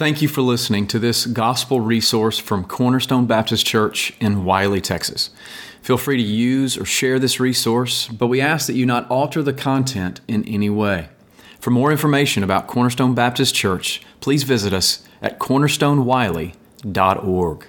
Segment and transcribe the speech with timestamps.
[0.00, 5.28] Thank you for listening to this gospel resource from Cornerstone Baptist Church in Wylie, Texas.
[5.82, 9.42] Feel free to use or share this resource, but we ask that you not alter
[9.42, 11.10] the content in any way.
[11.60, 17.66] For more information about Cornerstone Baptist Church, please visit us at cornerstonewylie.org.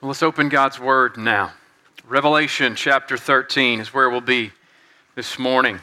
[0.00, 1.52] Well, let's open God's Word now.
[2.08, 4.52] Revelation chapter 13 is where we'll be
[5.16, 5.80] this morning.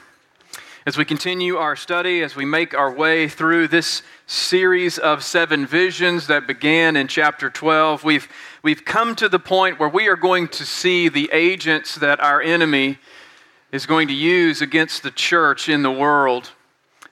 [0.87, 5.67] As we continue our study, as we make our way through this series of seven
[5.67, 8.29] visions that began in chapter 12, we've,
[8.63, 12.41] we've come to the point where we are going to see the agents that our
[12.41, 12.99] enemy
[13.69, 16.51] is going to use against the church in the world.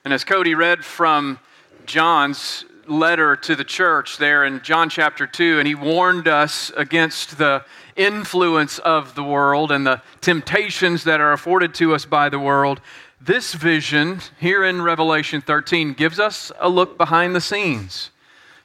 [0.06, 1.38] And as Cody read from
[1.84, 7.36] John's letter to the church there in John chapter 2, and he warned us against
[7.36, 7.62] the
[7.94, 12.80] influence of the world and the temptations that are afforded to us by the world.
[13.20, 18.10] This vision here in Revelation 13 gives us a look behind the scenes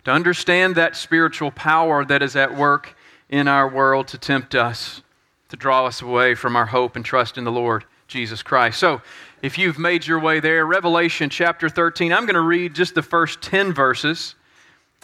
[0.03, 2.95] to understand that spiritual power that is at work
[3.29, 5.03] in our world to tempt us,
[5.49, 8.77] to draw us away from our hope and trust in the Lord Jesus Christ.
[8.77, 9.01] So,
[9.41, 13.01] if you've made your way there, Revelation chapter 13, I'm going to read just the
[13.01, 14.35] first 10 verses,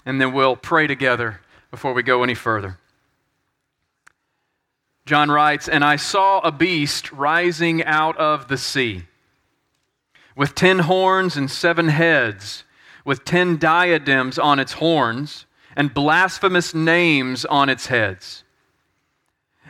[0.05, 1.39] and then we'll pray together
[1.71, 2.77] before we go any further.
[5.05, 9.05] John writes, And I saw a beast rising out of the sea
[10.37, 12.63] with ten horns and seven heads,
[13.03, 18.43] with ten diadems on its horns, and blasphemous names on its heads.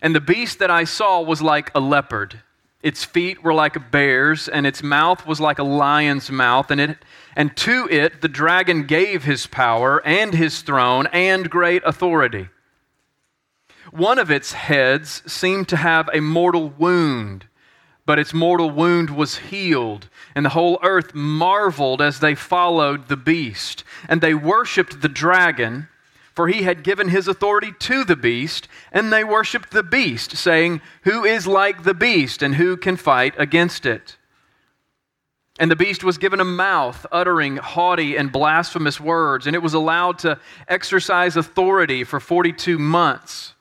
[0.01, 2.41] And the beast that I saw was like a leopard.
[2.83, 6.69] Its feet were like a bear's, and its mouth was like a lion's mouth.
[6.69, 6.97] And, it,
[7.35, 12.49] and to it the dragon gave his power, and his throne, and great authority.
[13.91, 17.45] One of its heads seemed to have a mortal wound
[18.07, 23.17] but its mortal wound was healed, and the whole earth marveled as they followed the
[23.17, 23.83] beast.
[24.07, 25.89] And they worshiped the dragon,
[26.33, 30.79] for he had given his authority to the beast, and they worshiped the beast, saying,
[31.03, 34.15] Who is like the beast, and who can fight against it?
[35.59, 39.73] And the beast was given a mouth, uttering haughty and blasphemous words, and it was
[39.73, 40.39] allowed to
[40.69, 43.53] exercise authority for 42 months.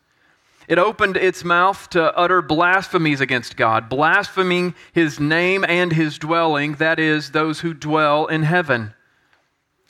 [0.68, 6.74] It opened its mouth to utter blasphemies against God, blaspheming his name and his dwelling,
[6.74, 8.94] that is, those who dwell in heaven.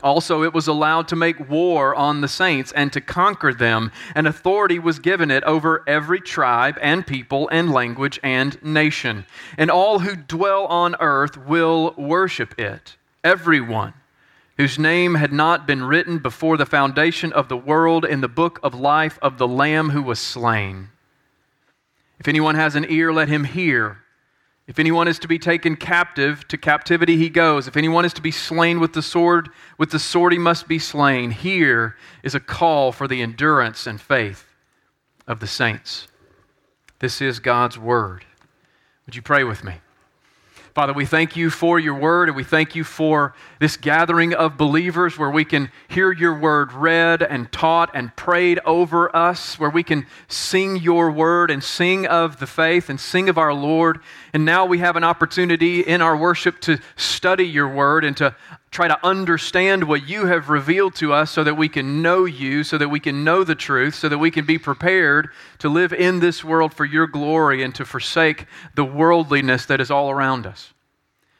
[0.02, 4.26] Also, it was allowed to make war on the saints and to conquer them, and
[4.26, 9.24] authority was given it over every tribe and people and language and nation.
[9.56, 13.94] And all who dwell on earth will worship it, everyone
[14.56, 18.58] whose name had not been written before the foundation of the world in the book
[18.62, 20.88] of life of the Lamb who was slain.
[22.18, 23.98] If anyone has an ear, let him hear.
[24.66, 27.68] If anyone is to be taken captive, to captivity he goes.
[27.68, 30.78] If anyone is to be slain with the sword, with the sword he must be
[30.78, 31.30] slain.
[31.30, 34.46] Here is a call for the endurance and faith
[35.26, 36.08] of the saints.
[36.98, 38.24] This is God's word.
[39.04, 39.74] Would you pray with me?
[40.76, 44.58] Father, we thank you for your word and we thank you for this gathering of
[44.58, 49.70] believers where we can hear your word read and taught and prayed over us, where
[49.70, 54.00] we can sing your word and sing of the faith and sing of our Lord.
[54.36, 58.36] And now we have an opportunity in our worship to study your word and to
[58.70, 62.62] try to understand what you have revealed to us so that we can know you,
[62.62, 65.30] so that we can know the truth, so that we can be prepared
[65.60, 68.44] to live in this world for your glory and to forsake
[68.74, 70.74] the worldliness that is all around us.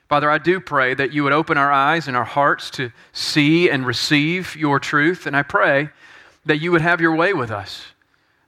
[0.09, 3.69] Father, I do pray that you would open our eyes and our hearts to see
[3.69, 5.91] and receive your truth, and I pray
[6.47, 7.89] that you would have your way with us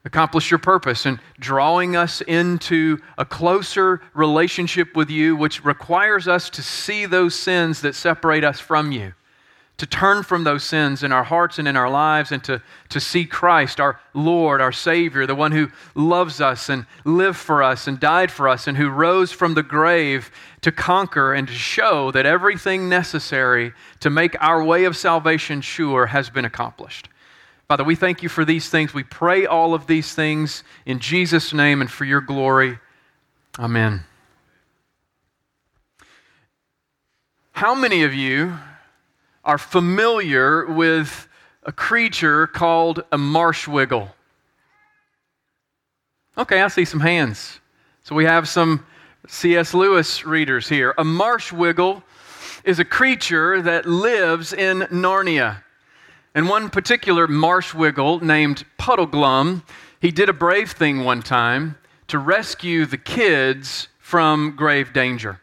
[0.04, 6.48] accomplish your purpose and drawing us into a closer relationship with you, which requires us
[6.50, 9.12] to see those sins that separate us from you,
[9.76, 13.00] to turn from those sins in our hearts and in our lives, and to, to
[13.00, 17.86] see Christ, our Lord, our Savior, the one who loves us and lived for us
[17.86, 20.30] and died for us, and who rose from the grave
[20.62, 26.06] to conquer and to show that everything necessary to make our way of salvation sure
[26.06, 27.08] has been accomplished.
[27.68, 28.94] Father, we thank you for these things.
[28.94, 32.78] We pray all of these things in Jesus' name and for your glory.
[33.58, 34.04] Amen.
[37.52, 38.54] How many of you
[39.44, 41.28] are familiar with
[41.64, 44.14] a creature called a marsh wiggle?
[46.38, 47.60] Okay, I see some hands.
[48.02, 48.86] So we have some
[49.26, 49.74] C.S.
[49.74, 50.94] Lewis readers here.
[50.96, 52.02] A marsh wiggle
[52.64, 55.64] is a creature that lives in Narnia.
[56.38, 59.64] And one particular marsh wiggle named Puddleglum,
[60.00, 61.76] he did a brave thing one time
[62.06, 65.40] to rescue the kids from grave danger.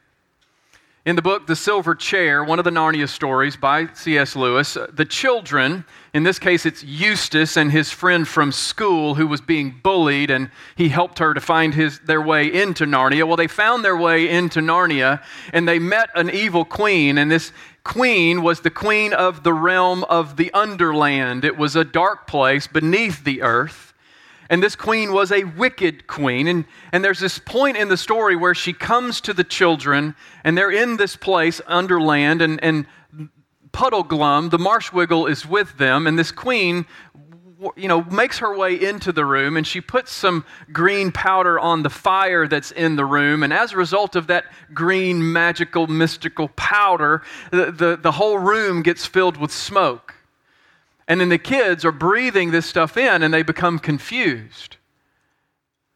[1.05, 4.37] In the book The Silver Chair, one of the Narnia stories by C.S.
[4.37, 5.83] Lewis, uh, the children,
[6.13, 10.49] in this case it's Eustace and his friend from school who was being bullied, and
[10.77, 13.27] he helped her to find his, their way into Narnia.
[13.27, 15.21] Well, they found their way into Narnia,
[15.51, 17.51] and they met an evil queen, and this
[17.85, 21.45] queen was the queen of the realm of the underland.
[21.45, 23.93] It was a dark place beneath the earth.
[24.49, 26.47] And this queen was a wicked queen.
[26.47, 30.57] And, and there's this point in the story where she comes to the children, and
[30.57, 32.85] they're in this place, underland, and, and
[33.71, 36.07] Puddleglum, the marshwiggle, is with them.
[36.07, 36.85] And this queen,
[37.75, 41.83] you know, makes her way into the room, and she puts some green powder on
[41.83, 43.43] the fire that's in the room.
[43.43, 47.21] And as a result of that green, magical, mystical powder,
[47.51, 50.15] the, the, the whole room gets filled with smoke.
[51.07, 54.77] And then the kids are breathing this stuff in and they become confused.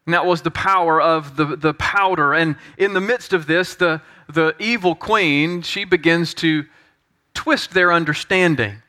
[0.06, 2.32] And that was the power of the, the powder.
[2.32, 6.64] And in the midst of this, the, the evil queen, she begins to
[7.34, 8.82] twist their understanding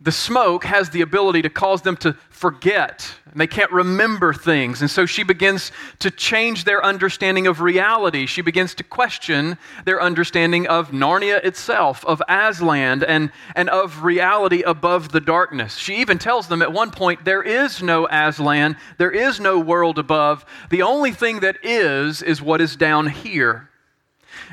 [0.00, 4.80] the smoke has the ability to cause them to forget and they can't remember things.
[4.80, 8.26] And so she begins to change their understanding of reality.
[8.26, 14.62] She begins to question their understanding of Narnia itself, of Aslan, and, and of reality
[14.62, 15.76] above the darkness.
[15.76, 19.98] She even tells them at one point there is no Aslan, there is no world
[19.98, 20.44] above.
[20.70, 23.68] The only thing that is, is what is down here.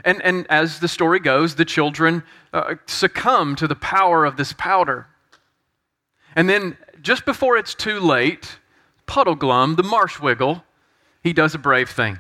[0.04, 4.54] And, and as the story goes, the children uh, succumb to the power of this
[4.54, 5.06] powder.
[6.36, 8.60] And then, just before it's too late,
[9.08, 10.64] Puddleglum, the marshwiggle,
[11.24, 12.20] he does a brave thing.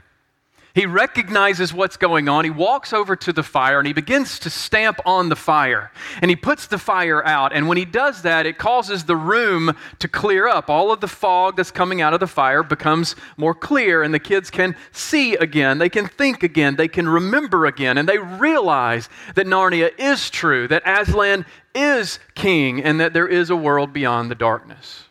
[0.73, 2.45] He recognizes what's going on.
[2.45, 5.91] He walks over to the fire and he begins to stamp on the fire.
[6.21, 7.51] And he puts the fire out.
[7.51, 10.69] And when he does that, it causes the room to clear up.
[10.69, 14.19] All of the fog that's coming out of the fire becomes more clear, and the
[14.19, 15.77] kids can see again.
[15.77, 16.77] They can think again.
[16.77, 17.97] They can remember again.
[17.97, 21.45] And they realize that Narnia is true, that Aslan
[21.75, 25.05] is king, and that there is a world beyond the darkness.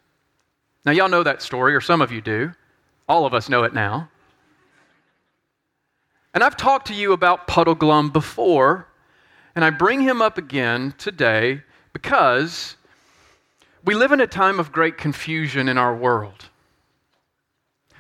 [0.86, 2.52] Now, y'all know that story, or some of you do.
[3.06, 4.08] All of us know it now.
[6.32, 8.86] And I've talked to you about Puddleglum before,
[9.54, 11.62] and I bring him up again today
[11.92, 12.76] because
[13.84, 16.46] we live in a time of great confusion in our world.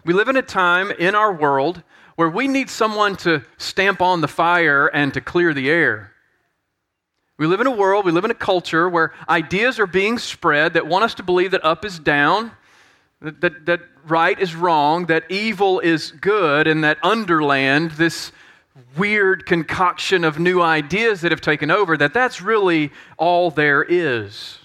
[0.04, 1.82] We live in a time in our world
[2.14, 6.12] where we need someone to stamp on the fire and to clear the air.
[7.38, 10.74] We live in a world, we live in a culture where ideas are being spread
[10.74, 12.52] that want us to believe that up is down,
[13.20, 18.32] that, that, right is wrong, that evil is good, and that underland, this
[18.96, 24.58] weird concoction of new ideas that have taken over, that that's really all there is.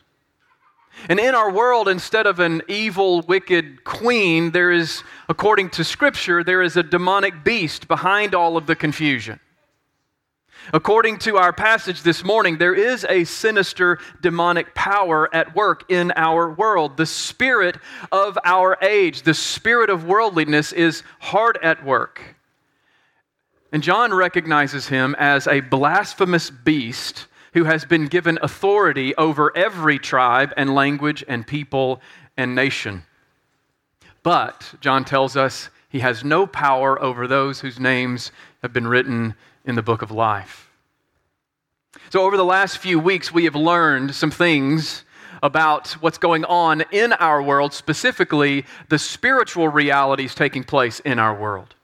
[1.10, 6.44] And in our world, instead of an evil, wicked queen, there is, according to Scripture,
[6.44, 9.40] there is a demonic beast behind all of the confusion.
[10.74, 16.12] According to our passage this morning, there is a sinister demonic power at work in
[16.16, 16.98] our world.
[16.98, 17.78] The spirit
[18.12, 22.36] of our age, the spirit of worldliness, is hard at work.
[23.72, 30.00] And John recognizes him as a blasphemous beast who has been given authority over every
[30.00, 32.02] tribe and language and people
[32.38, 33.04] and nation.
[34.24, 38.32] But, John tells us, he has no power over those whose names
[38.62, 39.36] have been written
[39.66, 40.70] in the book of life.
[42.12, 45.04] So, over the last few weeks, we have learned some things
[45.42, 51.36] about what's going on in our world, specifically the spiritual realities taking place in our
[51.36, 51.76] world.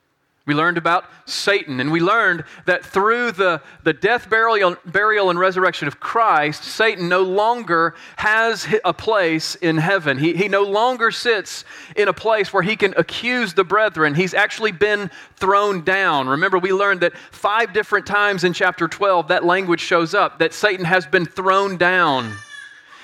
[0.47, 5.39] We learned about Satan, and we learned that through the, the death, burial, burial, and
[5.39, 10.17] resurrection of Christ, Satan no longer has a place in heaven.
[10.17, 11.63] He, he no longer sits
[11.95, 14.15] in a place where he can accuse the brethren.
[14.15, 16.27] He's actually been thrown down.
[16.27, 20.55] Remember, we learned that five different times in chapter 12 that language shows up that
[20.55, 22.33] Satan has been thrown down.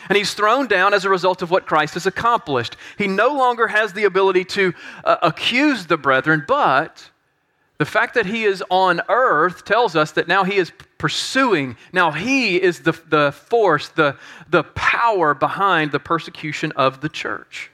[0.10, 2.78] And he's thrown down as a result of what Christ has accomplished.
[2.98, 7.12] He no longer has the ability to uh, accuse the brethren, but
[7.78, 12.12] the fact that he is on earth tells us that now he is pursuing, now
[12.12, 14.18] he is the, the force, the,
[14.50, 17.70] the power behind the persecution of the church.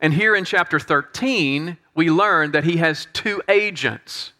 [0.00, 4.32] And here in chapter 13, we learn that he has two agents.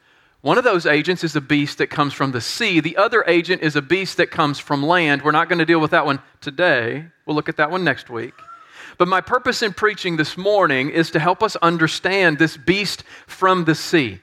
[0.42, 2.78] One of those agents is a beast that comes from the sea.
[2.78, 5.22] The other agent is a beast that comes from land.
[5.22, 7.06] We're not going to deal with that one today.
[7.26, 8.34] We'll look at that one next week.
[8.98, 13.64] But my purpose in preaching this morning is to help us understand this beast from
[13.64, 14.20] the sea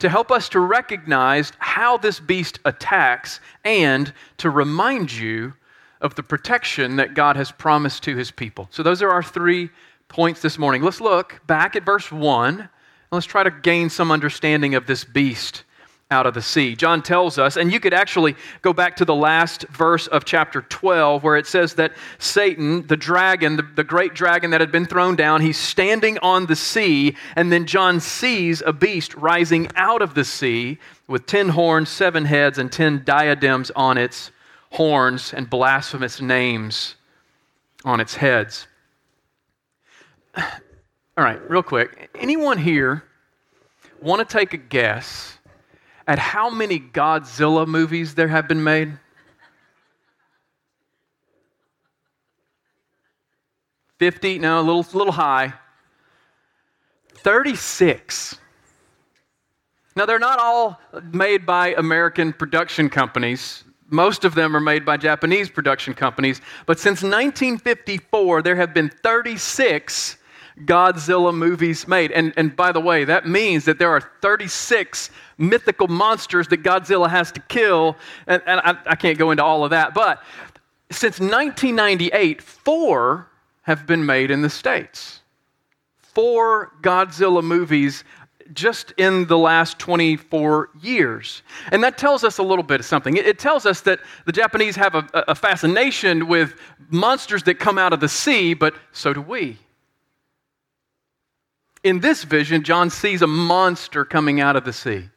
[0.00, 5.54] to help us to recognize how this beast attacks and to remind you
[6.00, 8.68] of the protection that God has promised to his people.
[8.70, 9.70] So, those are our three
[10.08, 10.82] points this morning.
[10.82, 12.68] Let's look back at verse 1 and
[13.10, 15.64] let's try to gain some understanding of this beast
[16.10, 16.74] out of the sea.
[16.74, 20.62] John tells us, and you could actually go back to the last verse of chapter
[20.62, 24.86] 12, where it says that Satan, the dragon, the, the, great dragon that had been
[24.86, 30.02] thrown down, he's standing on the sea, and then John sees a beast rising out
[30.02, 34.32] of the sea with ten horns, seven heads, and ten diadems on its
[34.72, 36.96] horns, and blasphemous names
[37.84, 38.66] on its heads.
[40.36, 42.10] All right, real quick.
[42.14, 43.04] Anyone here
[44.00, 45.38] want to take a guess?
[46.10, 48.98] At how many Godzilla movies there have been made?
[53.96, 54.36] Fifty?
[54.36, 55.52] No, a little, little high.
[57.14, 58.40] Thirty-six.
[59.94, 60.80] Now, they're not all
[61.12, 63.62] made by American production companies.
[63.88, 66.40] Most of them are made by Japanese production companies.
[66.66, 70.16] But since 1954, there have been 36
[70.64, 72.12] Godzilla movies made.
[72.12, 77.08] And, and by the way, that means that there are 36 mythical monsters that Godzilla
[77.08, 77.96] has to kill.
[78.26, 79.94] And, and I, I can't go into all of that.
[79.94, 80.22] But
[80.90, 83.28] since 1998, four
[83.62, 85.20] have been made in the States.
[85.98, 88.04] Four Godzilla movies
[88.52, 91.42] just in the last 24 years.
[91.70, 93.16] And that tells us a little bit of something.
[93.16, 96.56] It, tells us that the Japanese have a, a fascination with
[96.90, 99.56] monsters that come out of the sea, but so do we.
[101.82, 105.08] In this vision, John sees a monster coming out of the sea,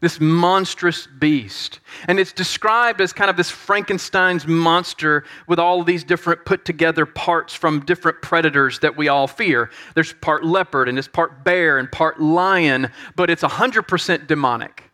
[0.00, 1.80] this monstrous beast.
[2.08, 7.06] And it's described as kind of this Frankenstein's monster with all these different put together
[7.06, 9.70] parts from different predators that we all fear.
[9.94, 14.84] There's part leopard and it's part bear and part lion, but it's 100% demonic.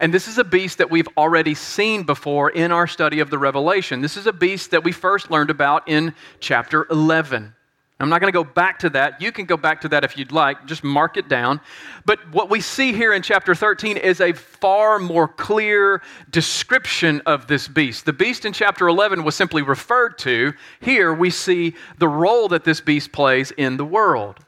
[0.00, 3.38] And this is a beast that we've already seen before in our study of the
[3.38, 4.00] Revelation.
[4.00, 7.54] This is a beast that we first learned about in chapter 11.
[7.98, 9.22] I'm not going to go back to that.
[9.22, 10.66] You can go back to that if you'd like.
[10.66, 11.60] Just mark it down.
[12.04, 17.46] But what we see here in chapter 13 is a far more clear description of
[17.46, 18.04] this beast.
[18.04, 20.52] The beast in chapter 11 was simply referred to.
[20.80, 24.40] Here we see the role that this beast plays in the world.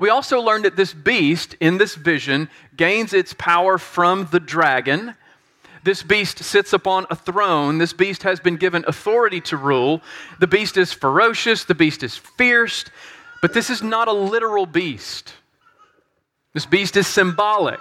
[0.00, 5.14] We also learned that this beast in this vision gains its power from the dragon
[5.84, 7.78] this beast sits upon a throne.
[7.78, 10.02] This beast has been given authority to rule.
[10.40, 11.64] The beast is ferocious.
[11.64, 12.84] The beast is fierce.
[13.40, 15.32] But this is not a literal beast.
[16.54, 17.80] This beast is symbolic.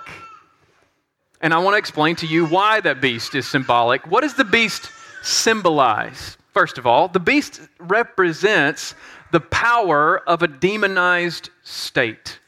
[1.41, 4.05] And I want to explain to you why that beast is symbolic.
[4.07, 4.91] What does the beast
[5.23, 6.37] symbolize?
[6.53, 8.95] First of all, the beast represents
[9.31, 12.39] the power of a demonized state.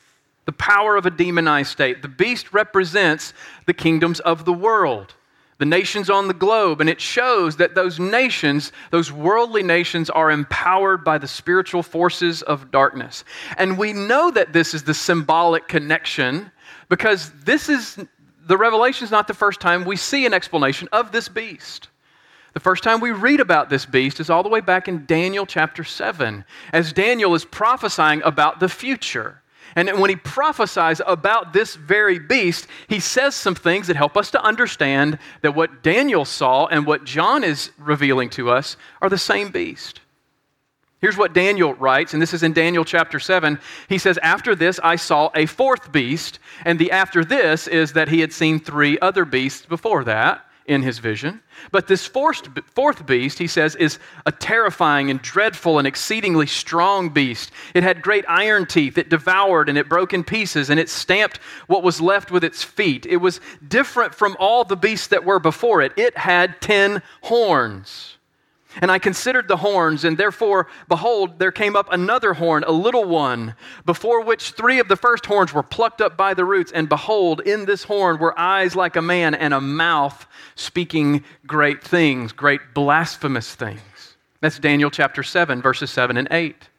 [0.46, 2.02] The power of a demonized state.
[2.02, 3.34] The beast represents
[3.68, 5.14] the kingdoms of the world
[5.60, 10.32] the nations on the globe, and it shows that those nations, those worldly nations, are
[10.32, 13.26] empowered by the spiritual forces of darkness.
[13.58, 16.52] And we know that this is the symbolic connection
[16.88, 18.00] because this is
[18.48, 21.90] the revelation is not the first time we see an explanation of this beast.
[22.54, 25.46] The first time we read about this beast is all the way back in Daniel
[25.46, 29.42] chapter 7, as Daniel is prophesying about the future.
[29.76, 34.32] And when he prophesies about this very beast, he says some things that help us
[34.32, 39.18] to understand that what Daniel saw and what John is revealing to us are the
[39.18, 40.02] same beast.
[41.02, 43.58] Here's what Daniel writes, and this is in Daniel chapter 7.
[43.88, 48.10] He says, After this I saw a fourth beast, and the after this is that
[48.10, 51.42] he had seen three other beasts before that in his vision.
[51.72, 53.98] But this fourth, fourth beast, he says, is
[54.28, 57.52] a terrifying and dreadful and exceedingly strong beast.
[57.74, 58.98] It had great iron teeth.
[58.98, 62.64] It devoured and it broke in pieces, and it stamped what was left with its
[62.64, 63.08] feet.
[63.08, 65.92] It was different from all the beasts that were before it.
[65.98, 68.19] It had ten horns.
[68.82, 73.06] And I considered the horns, and therefore, behold, there came up another horn, a little
[73.06, 73.56] one,
[73.86, 76.72] before which three of the first horns were plucked up by the roots.
[76.72, 81.84] And behold, in this horn were eyes like a man, and a mouth speaking great
[81.84, 83.82] things, great blasphemous things.
[84.42, 86.70] That's Daniel chapter 7, verses 7 and 8.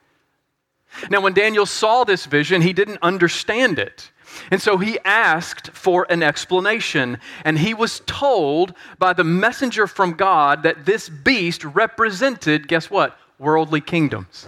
[1.10, 4.10] Now, when Daniel saw this vision, he didn't understand it.
[4.50, 7.18] And so he asked for an explanation.
[7.44, 13.18] And he was told by the messenger from God that this beast represented, guess what?
[13.38, 14.46] Worldly kingdoms.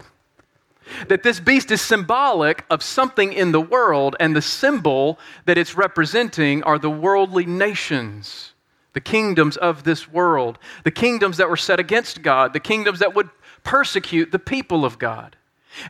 [1.09, 5.77] That this beast is symbolic of something in the world, and the symbol that it's
[5.77, 8.53] representing are the worldly nations,
[8.93, 13.15] the kingdoms of this world, the kingdoms that were set against God, the kingdoms that
[13.15, 13.31] would
[13.63, 15.37] persecute the people of God.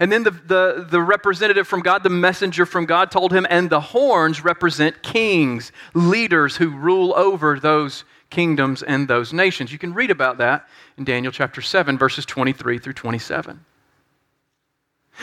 [0.00, 3.68] And then the, the, the, representative from God, the messenger from God, told him, and
[3.68, 9.72] the horns represent kings, leaders who rule over those kingdoms and those nations.
[9.72, 13.64] You can read about that in Daniel chapter 7, verses 23 through 27.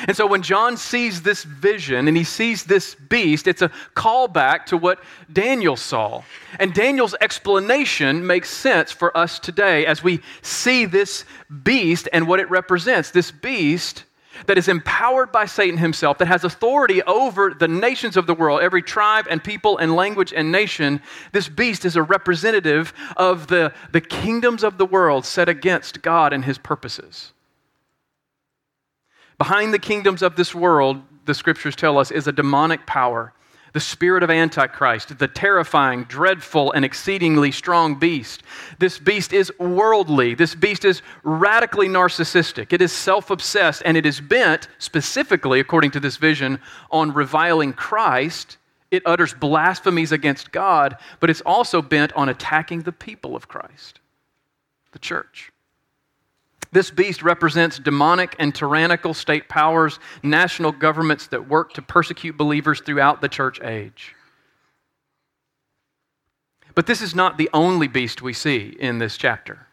[0.07, 4.65] And so when John sees this vision and he sees this beast, it's a callback
[4.67, 4.99] to what
[5.33, 6.23] Daniel saw.
[6.59, 11.25] And Daniel's explanation makes sense for us today as we see this
[11.63, 13.11] beast and what it represents.
[13.11, 14.03] This beast
[14.45, 18.61] that is empowered by Satan himself, that has authority over the nations of the world,
[18.61, 21.01] every tribe and people and language and nation.
[21.31, 26.33] This beast is a representative of the, the kingdoms of the world set against God
[26.33, 27.33] and his purposes.
[29.37, 33.33] Behind the kingdoms of this world, the scriptures tell us, is a demonic power,
[33.73, 38.43] the spirit of Antichrist, the terrifying, dreadful, and exceedingly strong beast.
[38.79, 40.35] This beast is worldly.
[40.35, 42.73] This beast is radically narcissistic.
[42.73, 46.59] It is self obsessed, and it is bent, specifically, according to this vision,
[46.91, 48.57] on reviling Christ.
[48.91, 53.99] It utters blasphemies against God, but it's also bent on attacking the people of Christ,
[54.93, 55.51] the church.
[56.71, 62.81] This beast represents demonic and tyrannical state powers, national governments that work to persecute believers
[62.81, 64.15] throughout the church age.
[66.75, 69.68] But this is not the only beast we see in this chapter.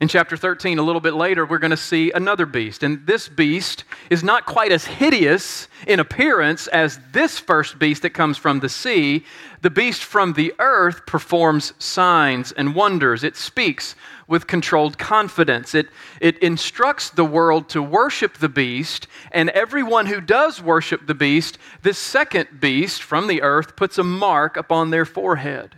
[0.00, 2.84] In chapter 13, a little bit later, we're going to see another beast.
[2.84, 8.10] And this beast is not quite as hideous in appearance as this first beast that
[8.10, 9.24] comes from the sea.
[9.62, 13.24] The beast from the earth performs signs and wonders.
[13.24, 13.96] It speaks
[14.28, 15.74] with controlled confidence.
[15.74, 15.88] It,
[16.20, 21.58] it instructs the world to worship the beast, and everyone who does worship the beast,
[21.82, 25.74] this second beast from the earth puts a mark upon their forehead.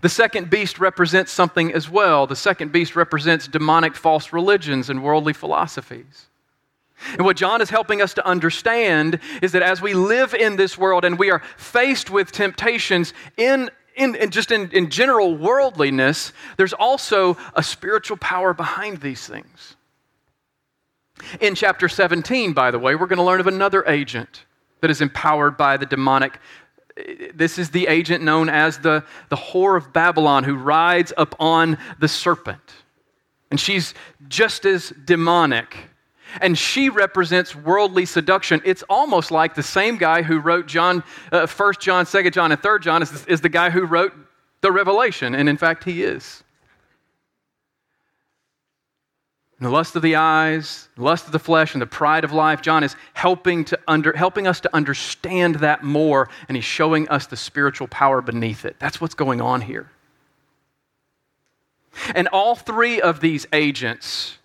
[0.00, 2.26] The second beast represents something as well.
[2.26, 6.26] The second beast represents demonic false religions and worldly philosophies.
[7.12, 10.76] And what John is helping us to understand is that as we live in this
[10.76, 16.32] world and we are faced with temptations in, in, in just in, in general worldliness,
[16.56, 19.76] there's also a spiritual power behind these things.
[21.40, 24.44] In chapter 17, by the way, we're going to learn of another agent
[24.80, 26.38] that is empowered by the demonic
[27.34, 31.78] this is the agent known as the, the whore of Babylon who rides up on
[31.98, 32.60] the serpent.
[33.50, 33.94] And she's
[34.28, 35.76] just as demonic.
[36.40, 38.60] And she represents worldly seduction.
[38.64, 42.62] It's almost like the same guy who wrote John, uh, 1 John, 2 John, and
[42.62, 44.12] 3 John is, is the guy who wrote
[44.60, 45.34] the Revelation.
[45.34, 46.42] And in fact, he is.
[49.58, 52.62] And the lust of the eyes, lust of the flesh, and the pride of life.
[52.62, 57.26] John is helping, to under, helping us to understand that more, and he's showing us
[57.26, 58.76] the spiritual power beneath it.
[58.78, 59.90] That's what's going on here.
[62.14, 64.38] And all three of these agents,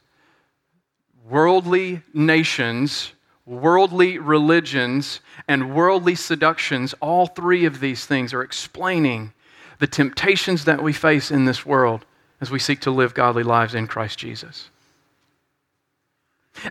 [1.30, 3.14] worldly nations,
[3.46, 9.34] worldly religions, and worldly seductions, all three of these things are explaining
[9.78, 12.06] the temptations that we face in this world
[12.42, 14.70] as we seek to live godly lives in Christ Jesus.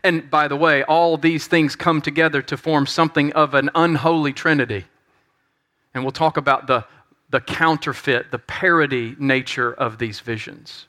[0.03, 4.33] And by the way, all these things come together to form something of an unholy
[4.33, 4.85] trinity.
[5.95, 6.85] And we'll talk about the,
[7.31, 10.87] the counterfeit, the parody nature of these visions.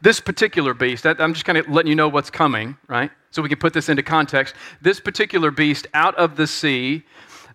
[0.00, 3.10] This particular beast, I'm just kind of letting you know what's coming, right?
[3.30, 4.54] So we can put this into context.
[4.80, 7.02] This particular beast out of the sea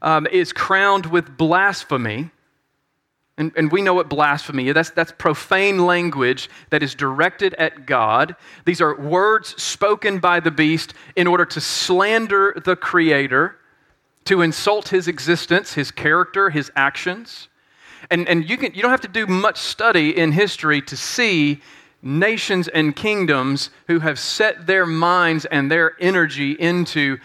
[0.02, 2.30] um, is crowned with blasphemy
[3.40, 4.74] and, and we know what blasphemy is.
[4.74, 8.36] That's, that's profane language that is directed at God.
[8.66, 13.56] These are words spoken by the beast in order to slander the Creator,
[14.26, 17.48] to insult his existence, his character, his actions.
[18.12, 21.62] And, and you, can, you don't have to do much study in history to see
[22.02, 27.18] nations and kingdoms who have set their minds and their energy into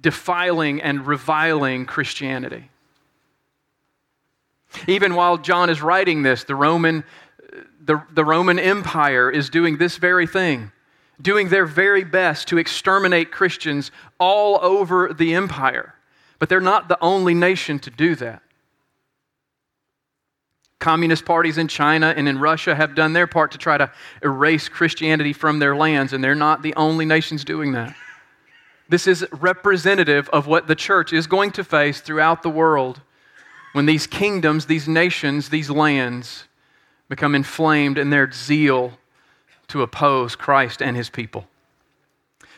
[0.00, 2.70] defiling and reviling Christianity.
[4.86, 7.04] Even while John is writing this, the Roman,
[7.80, 10.72] the, the Roman Empire is doing this very thing,
[11.20, 15.94] doing their very best to exterminate Christians all over the empire.
[16.38, 18.42] But they're not the only nation to do that.
[20.78, 23.90] Communist parties in China and in Russia have done their part to try to
[24.22, 27.96] erase Christianity from their lands, and they're not the only nations doing that.
[28.88, 33.00] This is representative of what the church is going to face throughout the world
[33.76, 36.44] when these kingdoms, these nations, these lands
[37.10, 38.90] become inflamed in their zeal
[39.68, 41.46] to oppose Christ and his people.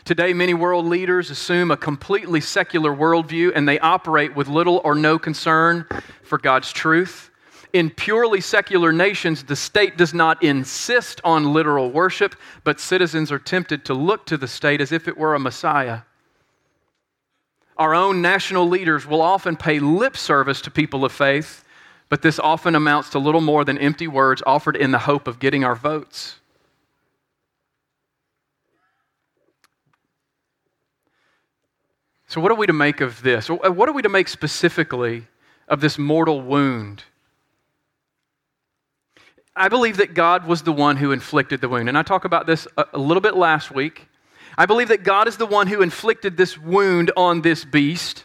[0.04, 4.94] Today, many world leaders assume a completely secular worldview and they operate with little or
[4.94, 5.86] no concern
[6.22, 7.32] for God's truth.
[7.72, 13.40] In purely secular nations, the state does not insist on literal worship, but citizens are
[13.40, 16.02] tempted to look to the state as if it were a Messiah.
[17.78, 21.64] Our own national leaders will often pay lip service to people of faith,
[22.08, 25.38] but this often amounts to little more than empty words offered in the hope of
[25.38, 26.40] getting our votes.
[32.26, 33.48] So, what are we to make of this?
[33.48, 35.26] Uh, what are we to make specifically
[35.66, 37.04] of this mortal wound?
[39.56, 41.88] I believe that God was the one who inflicted the wound.
[41.88, 44.07] And I talked about this a, a little bit last week.
[44.58, 48.24] I believe that God is the one who inflicted this wound on this beast.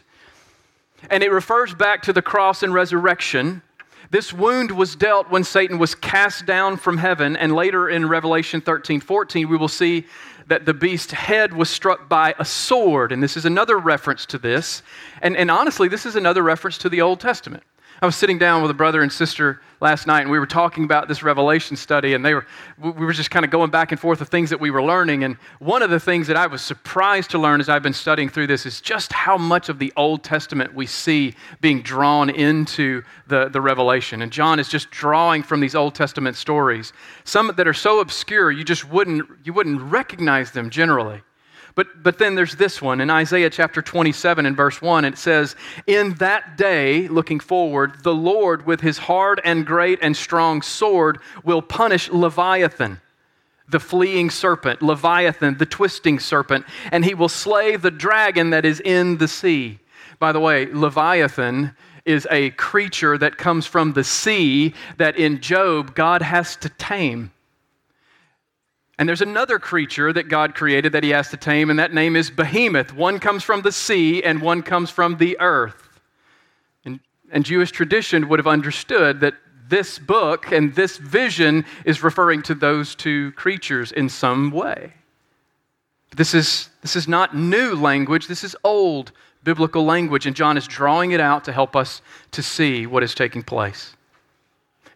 [1.08, 3.62] And it refers back to the cross and resurrection.
[4.10, 7.36] This wound was dealt when Satan was cast down from heaven.
[7.36, 10.06] And later in Revelation 13 14, we will see
[10.48, 13.12] that the beast's head was struck by a sword.
[13.12, 14.82] And this is another reference to this.
[15.22, 17.62] And, and honestly, this is another reference to the Old Testament.
[18.02, 20.84] I was sitting down with a brother and sister last night, and we were talking
[20.84, 22.46] about this Revelation study, and they were,
[22.78, 25.24] we were just kind of going back and forth of things that we were learning.
[25.24, 28.28] And one of the things that I was surprised to learn as I've been studying
[28.28, 33.02] through this is just how much of the Old Testament we see being drawn into
[33.26, 34.22] the, the Revelation.
[34.22, 36.92] And John is just drawing from these Old Testament stories,
[37.24, 41.22] some that are so obscure you just wouldn't, you wouldn't recognize them generally.
[41.74, 45.04] But, but then there's this one in Isaiah chapter 27 and verse 1.
[45.04, 45.56] It says,
[45.86, 51.18] In that day, looking forward, the Lord with his hard and great and strong sword
[51.42, 53.00] will punish Leviathan,
[53.68, 58.80] the fleeing serpent, Leviathan, the twisting serpent, and he will slay the dragon that is
[58.80, 59.80] in the sea.
[60.20, 65.96] By the way, Leviathan is a creature that comes from the sea that in Job
[65.96, 67.32] God has to tame.
[68.98, 72.14] And there's another creature that God created that he has to tame, and that name
[72.14, 72.94] is Behemoth.
[72.94, 75.88] One comes from the sea, and one comes from the earth.
[76.84, 77.00] And,
[77.32, 79.34] and Jewish tradition would have understood that
[79.68, 84.92] this book and this vision is referring to those two creatures in some way.
[86.14, 89.10] This is, this is not new language, this is old
[89.42, 93.14] biblical language, and John is drawing it out to help us to see what is
[93.14, 93.94] taking place.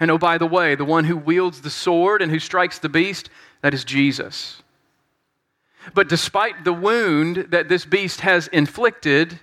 [0.01, 2.89] And oh, by the way, the one who wields the sword and who strikes the
[2.89, 3.31] beast
[3.63, 4.63] that is Jesus.
[5.95, 9.41] But despite the wound that this beast has inflicted,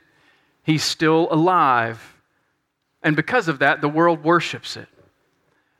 [0.64, 2.16] he's still alive.
[3.04, 4.88] And because of that, the world worships it.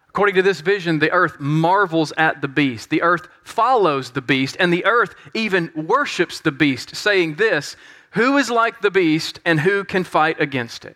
[0.10, 2.90] According to this vision, the earth marvels at the beast.
[2.90, 7.76] The earth follows the beast, and the earth even worships the beast, saying this
[8.12, 10.96] Who is like the beast, and who can fight against it?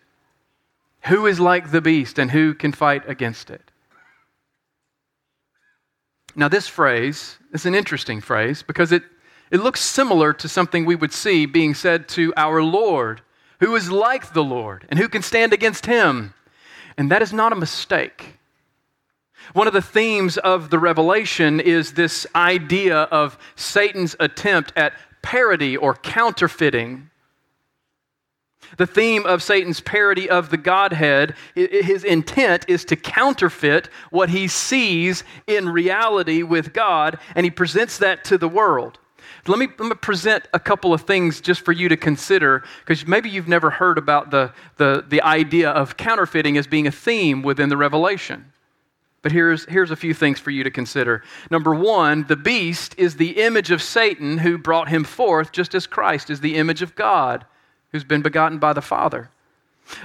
[1.02, 3.69] Who is like the beast, and who can fight against it?
[6.40, 9.02] Now, this phrase is an interesting phrase because it,
[9.50, 13.20] it looks similar to something we would see being said to our Lord,
[13.58, 16.32] who is like the Lord and who can stand against him.
[16.96, 18.38] And that is not a mistake.
[19.52, 25.76] One of the themes of the revelation is this idea of Satan's attempt at parody
[25.76, 27.10] or counterfeiting
[28.76, 34.48] the theme of Satan's parody of the Godhead, his intent is to counterfeit what he
[34.48, 38.98] sees in reality with God, and he presents that to the world.
[39.46, 43.06] Let me, let me present a couple of things just for you to consider, because
[43.06, 47.42] maybe you've never heard about the, the, the idea of counterfeiting as being a theme
[47.42, 48.52] within the Revelation.
[49.22, 51.22] But here's, here's a few things for you to consider.
[51.50, 55.86] Number one, the beast is the image of Satan who brought him forth, just as
[55.86, 57.44] Christ is the image of God
[57.92, 59.30] who's been begotten by the Father.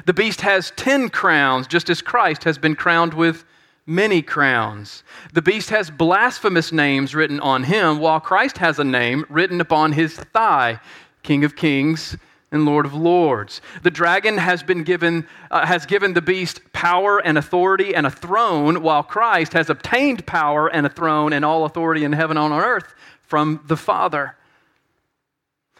[0.06, 3.46] The beast has ten crowns, just as Christ has been crowned with
[3.86, 5.04] many crowns.
[5.34, 9.92] The beast has blasphemous names written on him, while Christ has a name written upon
[9.92, 10.80] his thigh
[11.22, 12.18] King of Kings
[12.52, 13.62] and Lord of Lords.
[13.84, 18.12] The dragon has been given, uh, has given the beast power and authority and a
[18.12, 22.54] throne, while Christ has obtained power and a throne and all authority in heaven and
[22.54, 24.36] on earth from the Father.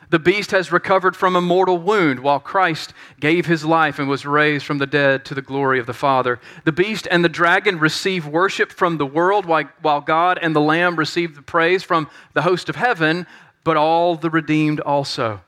[0.10, 4.26] The beast has recovered from a mortal wound while Christ gave his life and was
[4.26, 6.40] raised from the dead to the glory of the Father.
[6.64, 10.96] The beast and the dragon receive worship from the world while God and the Lamb
[10.96, 13.26] receive the praise from the host of heaven,
[13.64, 15.42] but all the redeemed also.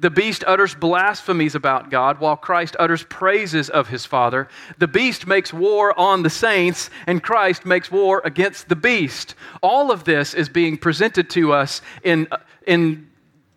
[0.00, 4.48] The beast utters blasphemies about God while Christ utters praises of his Father.
[4.78, 9.34] The beast makes war on the saints and Christ makes war against the beast.
[9.62, 13.08] All of this is being presented to us in, uh, in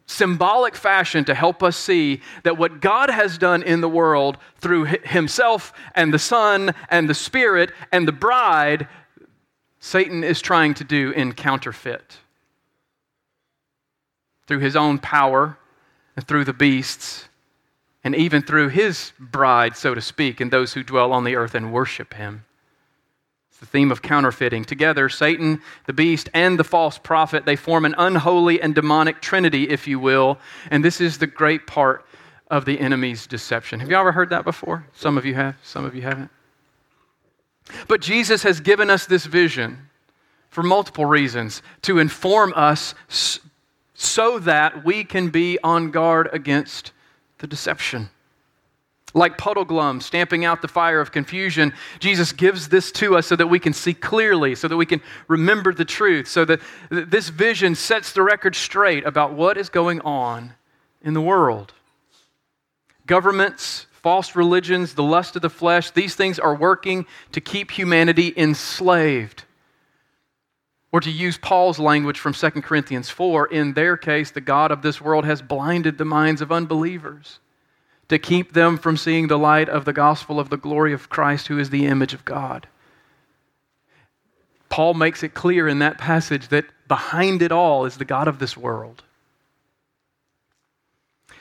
[0.08, 4.86] symbolic fashion to help us see that what God has done in the world through
[4.86, 8.88] Himself and the Son and the Spirit and the bride,
[9.80, 12.18] Satan is trying to do in counterfeit.
[14.48, 15.58] Through his own power
[16.16, 17.28] and through the beasts,
[18.04, 21.54] and even through his bride, so to speak, and those who dwell on the earth
[21.54, 22.46] and worship him
[23.60, 24.66] the theme of counterfeiting.
[24.66, 29.70] Together, Satan, the beast, and the false prophet, they form an unholy and demonic trinity,
[29.70, 30.38] if you will.
[30.70, 32.06] And this is the great part
[32.50, 33.80] of the enemy's deception.
[33.80, 34.86] Have you ever heard that before?
[34.94, 36.30] Some of you have, some of you haven't.
[37.88, 39.90] But Jesus has given us this vision
[40.50, 42.94] for multiple reasons to inform us
[43.94, 46.94] so that we can be on guard against
[47.40, 48.10] the deception.
[49.18, 53.36] Like puddle puddleglum stamping out the fire of confusion, Jesus gives this to us so
[53.36, 57.30] that we can see clearly, so that we can remember the truth, so that this
[57.30, 60.54] vision sets the record straight about what is going on
[61.02, 61.74] in the world.
[63.08, 68.34] Governments, false religions, the lust of the flesh, these things are working to keep humanity
[68.38, 69.46] enslaved.
[70.92, 74.84] Or to use Paul's language from 2 Corinthians 4, in their case, the God of
[74.84, 77.40] this world has blinded the minds of unbelievers
[78.10, 81.48] to keep them from seeing the light of the gospel of the glory of Christ,
[81.48, 82.68] who is the image of God.
[84.70, 88.40] Paul makes it clear in that passage that behind it all is the God of
[88.40, 89.04] this world.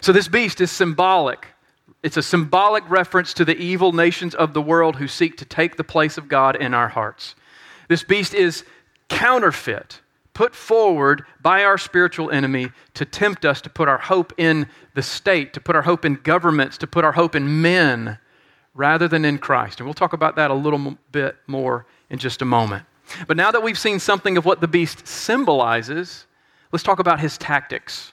[0.01, 1.49] So, this beast is symbolic.
[2.03, 5.77] It's a symbolic reference to the evil nations of the world who seek to take
[5.77, 7.35] the place of God in our hearts.
[7.89, 8.65] This beast is
[9.09, 10.01] counterfeit
[10.37, 15.01] put forward by our spiritual enemy to tempt us to put our hope in the
[15.01, 18.19] state, to put our hope in governments, to put our hope in men
[18.75, 19.81] rather than in Christ.
[19.81, 22.85] And we'll talk about that a little bit more in just a moment.
[23.27, 26.27] But now that we've seen something of what the beast symbolizes,
[26.71, 28.13] let's talk about his tactics.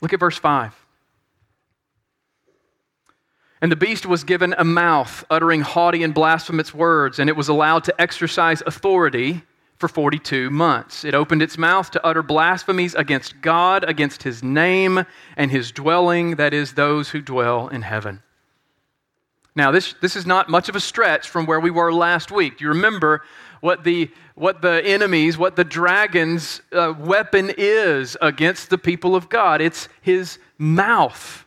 [0.00, 0.74] Look at verse 5.
[3.60, 7.50] And the beast was given a mouth, uttering haughty and blasphemous words, and it was
[7.50, 9.42] allowed to exercise authority
[9.82, 11.04] for 42 months.
[11.04, 15.04] It opened its mouth to utter blasphemies against God, against his name,
[15.36, 18.22] and his dwelling, that is, those who dwell in heaven.
[19.56, 22.60] Now, this, this is not much of a stretch from where we were last week.
[22.60, 23.22] You remember
[23.60, 29.28] what the, what the enemies, what the dragon's uh, weapon is against the people of
[29.28, 29.60] God?
[29.60, 31.41] It's his mouth.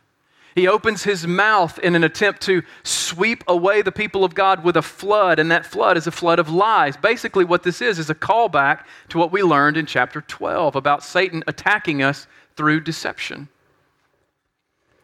[0.56, 4.74] He opens his mouth in an attempt to sweep away the people of God with
[4.74, 6.96] a flood, and that flood is a flood of lies.
[6.96, 11.04] Basically, what this is is a callback to what we learned in chapter 12 about
[11.04, 13.48] Satan attacking us through deception.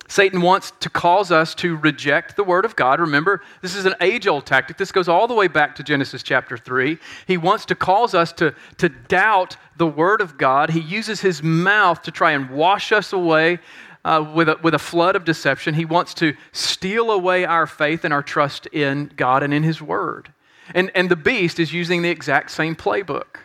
[0.09, 2.99] Satan wants to cause us to reject the Word of God.
[2.99, 4.79] Remember, this is an age old tactic.
[4.79, 6.99] This goes all the way back to Genesis chapter 3.
[7.27, 10.71] He wants to cause us to, to doubt the Word of God.
[10.71, 13.59] He uses his mouth to try and wash us away
[14.05, 15.75] uh, with, a, with a flood of deception.
[15.75, 19.81] He wants to steal away our faith and our trust in God and in His
[19.81, 20.33] Word.
[20.75, 23.39] And, and the beast is using the exact same playbook.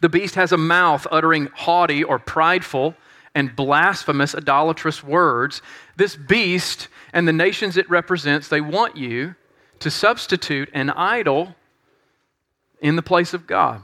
[0.00, 2.94] The beast has a mouth uttering haughty or prideful
[3.34, 5.62] and blasphemous, idolatrous words.
[5.96, 9.34] This beast and the nations it represents, they want you
[9.80, 11.54] to substitute an idol
[12.80, 13.82] in the place of God.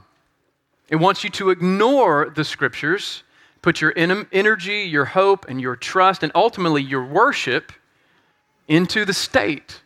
[0.89, 3.23] It wants you to ignore the scriptures
[3.63, 7.71] Put your energy, your hope, and your trust, and ultimately your worship
[8.67, 9.81] into the state.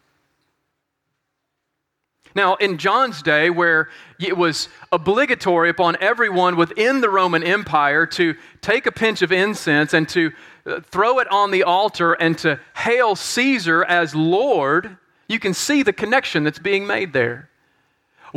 [2.34, 8.36] Now, in John's day, where it was obligatory upon everyone within the Roman Empire to
[8.62, 10.32] take a pinch of incense and to
[10.66, 14.98] uh, throw it on the altar and to hail Caesar as Lord,
[15.30, 17.50] you can see the connection that's being made there.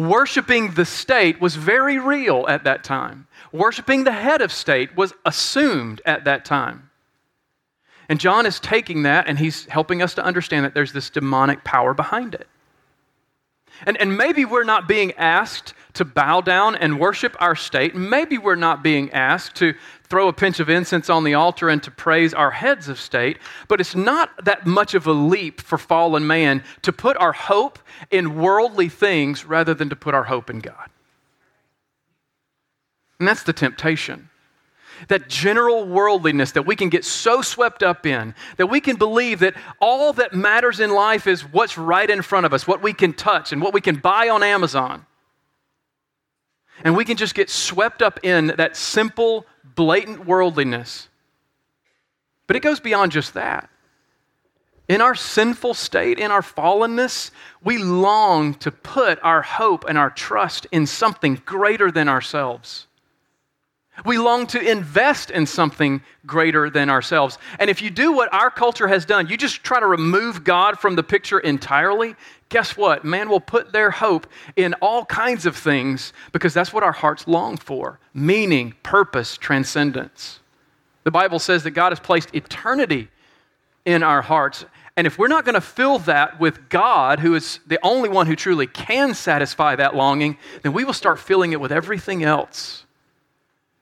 [0.00, 3.26] Worshiping the state was very real at that time.
[3.52, 6.90] Worshiping the head of state was assumed at that time.
[8.08, 11.64] And John is taking that and he's helping us to understand that there's this demonic
[11.64, 12.48] power behind it.
[13.86, 17.94] And, and maybe we're not being asked to bow down and worship our state.
[17.94, 21.82] Maybe we're not being asked to throw a pinch of incense on the altar and
[21.82, 23.36] to praise our heads of state,
[23.68, 27.78] but it's not that much of a leap for fallen man to put our hope
[28.10, 30.88] in worldly things rather than to put our hope in God.
[33.18, 34.30] And that's the temptation.
[35.08, 39.40] That general worldliness that we can get so swept up in, that we can believe
[39.40, 42.94] that all that matters in life is what's right in front of us, what we
[42.94, 45.04] can touch, and what we can buy on Amazon.
[46.85, 51.09] And we can just get swept up in that simple, blatant worldliness.
[52.47, 53.69] But it goes beyond just that.
[54.88, 57.31] In our sinful state, in our fallenness,
[57.62, 62.88] we long to put our hope and our trust in something greater than ourselves.
[64.05, 67.38] We long to invest in something greater than ourselves.
[67.59, 70.79] And if you do what our culture has done, you just try to remove God
[70.79, 72.16] from the picture entirely,
[72.50, 73.04] guess what?
[73.04, 77.26] Man will put their hope in all kinds of things because that's what our hearts
[77.26, 80.40] long for meaning, purpose, transcendence.
[81.04, 83.08] The Bible says that God has placed eternity
[83.84, 84.64] in our hearts.
[84.96, 88.26] And if we're not going to fill that with God, who is the only one
[88.26, 92.84] who truly can satisfy that longing, then we will start filling it with everything else.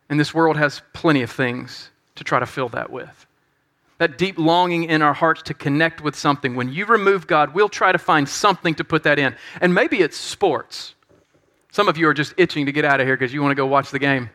[0.09, 3.27] And this world has plenty of things to try to fill that with.
[3.99, 6.55] That deep longing in our hearts to connect with something.
[6.55, 9.35] When you remove God, we'll try to find something to put that in.
[9.61, 10.95] And maybe it's sports.
[11.73, 13.57] Some of you are just itching to get out of here because you want to
[13.57, 14.31] go watch the game.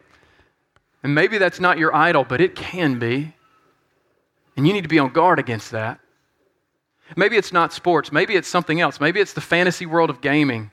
[1.01, 3.33] And maybe that's not your idol, but it can be.
[4.55, 5.99] And you need to be on guard against that.
[7.15, 8.99] Maybe it's not sports, maybe it's something else.
[8.99, 10.71] Maybe it's the fantasy world of gaming.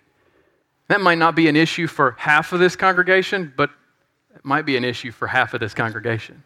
[0.89, 3.71] That might not be an issue for half of this congregation, but
[4.35, 6.43] it might be an issue for half of this congregation.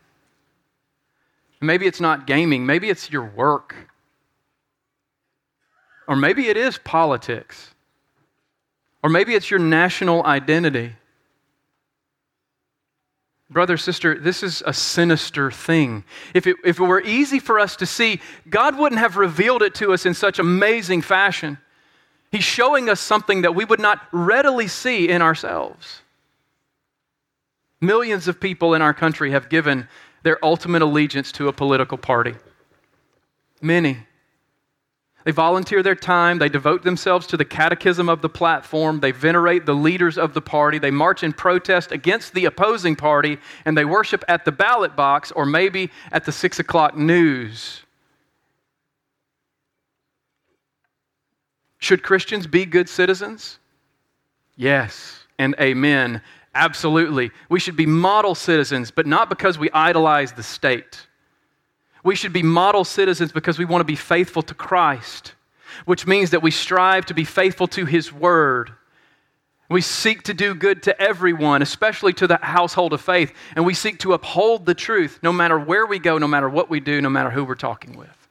[1.67, 3.75] Maybe it's not gaming, maybe it's your work.
[6.07, 7.75] Or maybe it is politics.
[9.03, 10.95] Or maybe it's your national identity.
[13.51, 16.05] Brother, sister, this is a sinister thing.
[16.33, 19.75] If it, if it were easy for us to see, God wouldn't have revealed it
[19.77, 21.59] to us in such amazing fashion.
[22.33, 26.01] He's showing us something that we would not readily see in ourselves.
[27.81, 29.87] Millions of people in our country have given
[30.25, 32.35] their ultimate allegiance to a political party.
[33.63, 33.99] Many.
[35.25, 39.65] They volunteer their time, they devote themselves to the catechism of the platform, they venerate
[39.65, 43.87] the leaders of the party, they march in protest against the opposing party, and they
[43.87, 47.81] worship at the ballot box or maybe at the six o'clock news.
[51.79, 53.59] Should Christians be good citizens?
[54.57, 56.21] Yes, and amen.
[56.55, 57.33] Absolutely.
[57.49, 61.07] We should be model citizens, but not because we idolize the state.
[62.05, 65.35] We should be model citizens because we want to be faithful to Christ,
[65.85, 68.73] which means that we strive to be faithful to His Word.
[69.71, 73.75] We seek to do good to everyone, especially to the household of faith, and we
[73.75, 77.01] seek to uphold the truth no matter where we go, no matter what we do,
[77.01, 78.29] no matter who we're talking with.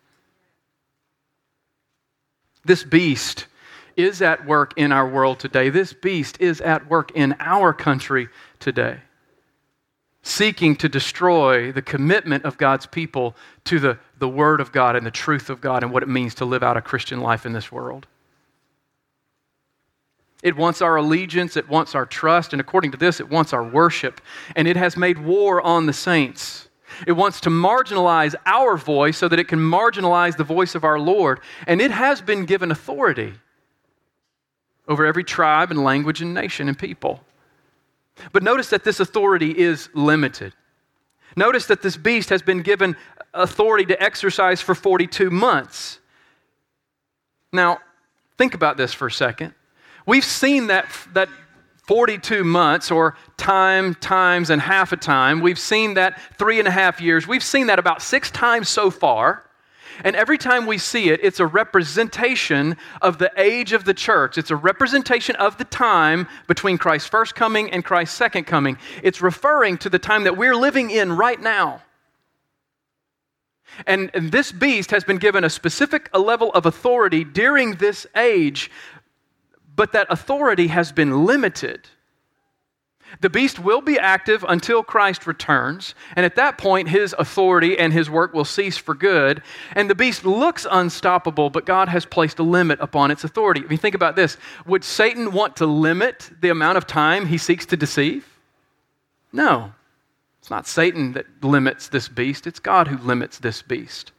[2.63, 3.47] This beast
[3.95, 5.69] is at work in our world today.
[5.69, 8.29] This beast is at work in our country
[8.59, 8.99] today
[10.23, 15.05] seeking to destroy the commitment of God's people to the, the Word of God and
[15.05, 17.51] the truth of God and what it means to live out a Christian life in
[17.51, 18.07] this world.
[20.41, 23.63] It wants our allegiance, it wants our trust, and according to this, it wants our
[23.63, 24.21] worship.
[24.55, 26.69] And it has made war on the saints.
[27.05, 30.99] It wants to marginalize our voice so that it can marginalize the voice of our
[30.99, 31.39] Lord.
[31.65, 33.33] And it has been given authority
[34.87, 37.23] over every tribe and language and nation and people.
[38.31, 40.53] But notice that this authority is limited.
[41.35, 42.95] Notice that this beast has been given
[43.33, 45.99] authority to exercise for 42 months.
[47.51, 47.79] Now,
[48.37, 49.53] think about this for a second.
[50.05, 51.29] We've seen that, that
[51.87, 55.41] 42 months, or time, times, and half a time.
[55.41, 57.27] We've seen that three and a half years.
[57.27, 59.49] We've seen that about six times so far.
[60.03, 64.37] And every time we see it, it's a representation of the age of the church.
[64.37, 68.77] It's a representation of the time between Christ's first coming and Christ's second coming.
[69.03, 71.81] It's referring to the time that we're living in right now.
[73.87, 78.69] And, and this beast has been given a specific level of authority during this age,
[79.75, 81.89] but that authority has been limited.
[83.21, 87.93] The beast will be active until Christ returns, and at that point, his authority and
[87.93, 89.41] his work will cease for good.
[89.73, 93.61] And the beast looks unstoppable, but God has placed a limit upon its authority.
[93.61, 97.37] If you think about this, would Satan want to limit the amount of time he
[97.37, 98.27] seeks to deceive?
[99.31, 99.73] No.
[100.39, 104.11] It's not Satan that limits this beast, it's God who limits this beast.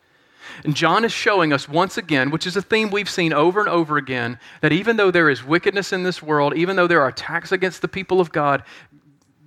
[0.65, 3.69] And John is showing us once again, which is a theme we've seen over and
[3.69, 7.09] over again, that even though there is wickedness in this world, even though there are
[7.09, 8.63] attacks against the people of God,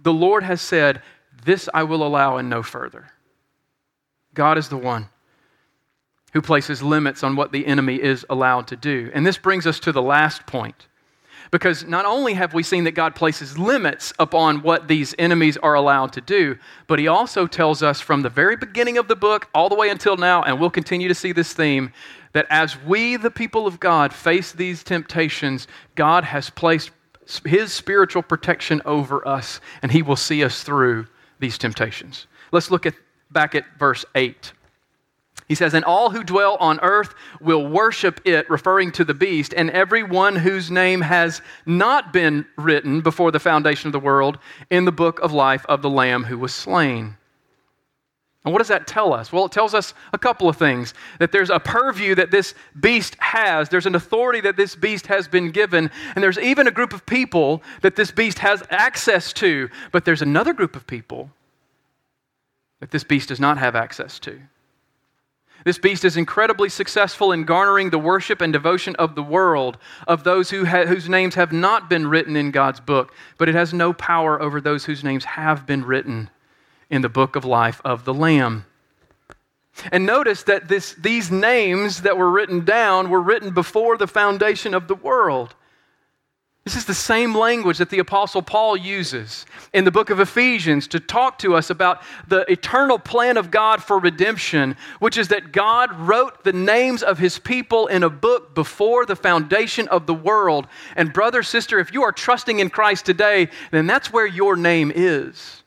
[0.03, 1.01] the Lord has said,
[1.43, 3.07] This I will allow and no further.
[4.33, 5.09] God is the one
[6.33, 9.09] who places limits on what the enemy is allowed to do.
[9.13, 10.87] And this brings us to the last point.
[11.51, 15.75] Because not only have we seen that God places limits upon what these enemies are
[15.75, 16.57] allowed to do,
[16.87, 19.89] but He also tells us from the very beginning of the book all the way
[19.89, 21.93] until now, and we'll continue to see this theme,
[22.33, 26.91] that as we, the people of God, face these temptations, God has placed
[27.45, 31.07] His spiritual protection over us, and He will see us through
[31.39, 32.27] these temptations.
[32.51, 32.95] Let's look at,
[33.31, 34.53] back at verse 8.
[35.47, 39.53] He says, And all who dwell on earth will worship it, referring to the beast,
[39.55, 44.85] and everyone whose name has not been written before the foundation of the world in
[44.85, 47.15] the book of life of the Lamb who was slain.
[48.43, 49.31] And what does that tell us?
[49.33, 53.15] Well, it tells us a couple of things that there's a purview that this beast
[53.19, 56.93] has, there's an authority that this beast has been given, and there's even a group
[56.93, 61.29] of people that this beast has access to, but there's another group of people
[62.79, 64.39] that this beast does not have access to.
[65.67, 70.23] This beast is incredibly successful in garnering the worship and devotion of the world, of
[70.23, 73.73] those who ha- whose names have not been written in God's book, but it has
[73.73, 76.29] no power over those whose names have been written
[76.89, 78.65] in the book of life of the Lamb.
[79.91, 84.73] And notice that this, these names that were written down were written before the foundation
[84.73, 85.53] of the world.
[86.67, 90.85] This is the same language that the Apostle Paul uses in the book of Ephesians
[90.89, 95.53] to talk to us about the eternal plan of God for redemption, which is that
[95.53, 100.13] God wrote the names of his people in a book before the foundation of the
[100.13, 100.67] world.
[100.97, 104.91] And, brother, sister, if you are trusting in Christ today, then that's where your name
[104.93, 105.63] is.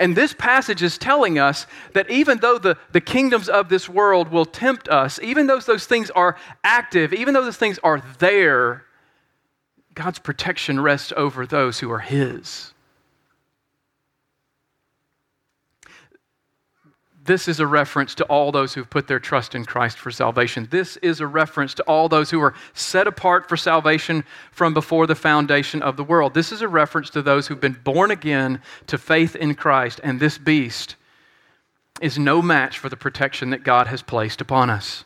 [0.00, 4.32] And this passage is telling us that even though the, the kingdoms of this world
[4.32, 8.84] will tempt us, even though those things are active, even though those things are there,
[9.94, 12.72] God's protection rests over those who are His.
[17.24, 20.66] This is a reference to all those who've put their trust in Christ for salvation.
[20.70, 25.06] This is a reference to all those who are set apart for salvation from before
[25.06, 26.34] the foundation of the world.
[26.34, 30.18] This is a reference to those who've been born again to faith in Christ, and
[30.18, 30.96] this beast
[32.00, 35.04] is no match for the protection that God has placed upon us.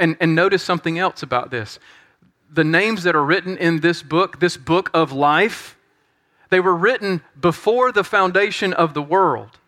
[0.00, 1.78] And, and notice something else about this
[2.52, 5.76] the names that are written in this book, this book of life,
[6.50, 9.58] they were written before the foundation of the world,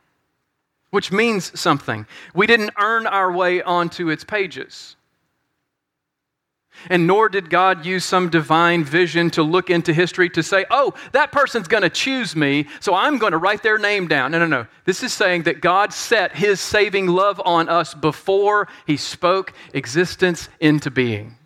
[0.91, 2.07] which means something.
[2.35, 4.97] We didn't earn our way onto its pages.
[6.91, 10.93] And nor did God use some divine vision to look into history to say, oh,
[11.13, 14.33] that person's going to choose me, so I'm going to write their name down.
[14.33, 14.67] No, no, no.
[14.85, 20.49] This is saying that God set his saving love on us before he spoke existence
[20.61, 21.37] into being.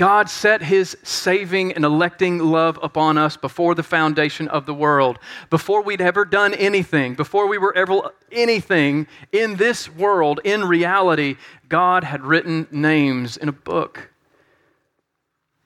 [0.00, 5.18] God set his saving and electing love upon us before the foundation of the world,
[5.50, 11.36] before we'd ever done anything, before we were ever anything in this world, in reality,
[11.68, 14.10] God had written names in a book.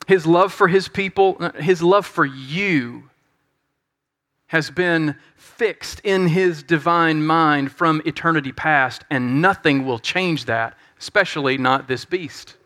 [0.08, 3.10] His love for his people, his love for you,
[4.48, 10.76] has been fixed in his divine mind from eternity past, and nothing will change that,
[10.98, 12.56] especially not this beast.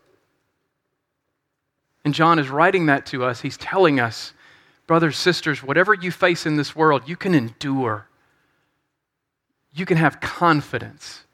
[2.05, 3.41] And John is writing that to us.
[3.41, 4.33] He's telling us,
[4.87, 8.07] brothers, sisters, whatever you face in this world, you can endure.
[9.73, 11.25] You can have confidence.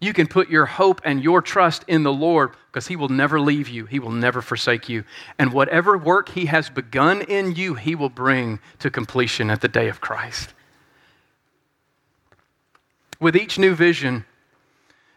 [0.00, 3.40] You can put your hope and your trust in the Lord because He will never
[3.40, 3.86] leave you.
[3.86, 5.04] He will never forsake you.
[5.38, 9.68] And whatever work He has begun in you, He will bring to completion at the
[9.68, 10.52] day of Christ.
[13.18, 14.26] With each new vision,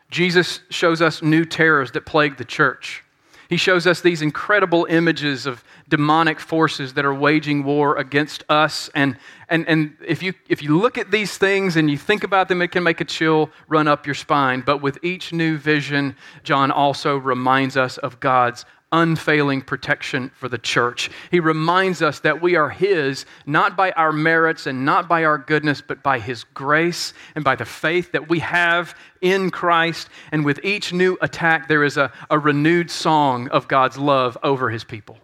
[0.09, 3.03] Jesus shows us new terrors that plague the church.
[3.49, 8.91] He shows us these incredible images of demonic forces that are waging war against us.
[8.93, 9.17] And,
[9.49, 12.61] and, and if, you, if you look at these things and you think about them,
[12.61, 14.61] it can make a chill run up your spine.
[14.61, 20.57] But with each new vision, John also reminds us of God's unfailing protection for the
[20.57, 21.09] church.
[21.31, 25.37] He reminds us that we are His, not by our merits and not by our
[25.37, 30.09] goodness, but by His grace and by the faith that we have in Christ.
[30.31, 34.69] And with each new attack, there is a, a renewed song of God's love over
[34.69, 35.17] His people.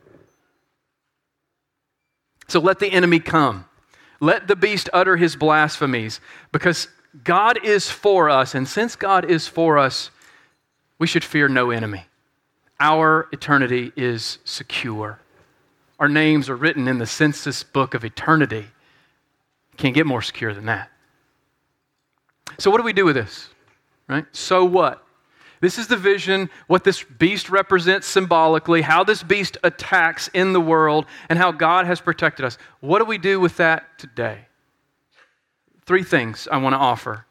[2.48, 3.66] So let the enemy come.
[4.20, 6.88] Let the beast utter his blasphemies because
[7.24, 8.56] God is for us.
[8.56, 10.10] And since God is for us,
[11.00, 12.06] we should fear no enemy
[12.80, 15.20] our eternity is secure.
[16.00, 18.66] Our names are written in the census book of eternity.
[19.78, 20.92] Can't get more secure than that.
[22.58, 23.50] So, what do we do with this?
[24.08, 24.26] Right?
[24.32, 25.02] So what?
[25.62, 30.62] This is the vision, what this beast represents symbolically, how this beast attacks in the
[30.62, 32.58] world, and how God has protected us.
[32.82, 34.46] What do we do with that today?
[35.86, 37.26] Three things I want to offer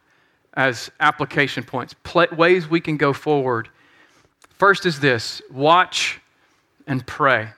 [0.55, 1.95] as application points,
[2.33, 3.69] ways we can go forward
[4.65, 6.23] First is this watch
[6.87, 7.51] and pray.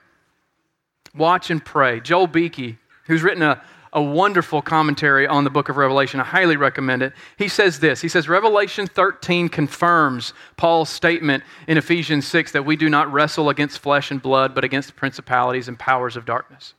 [1.15, 2.01] Watch and pray.
[2.01, 6.57] Joel Beeke, who's written a, a wonderful commentary on the book of Revelation, I highly
[6.57, 7.13] recommend it.
[7.37, 12.75] He says this He says, Revelation 13 confirms Paul's statement in Ephesians 6 that we
[12.75, 16.73] do not wrestle against flesh and blood, but against principalities and powers of darkness.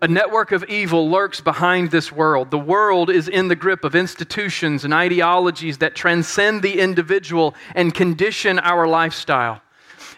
[0.00, 2.52] A network of evil lurks behind this world.
[2.52, 7.92] The world is in the grip of institutions and ideologies that transcend the individual and
[7.92, 9.60] condition our lifestyle.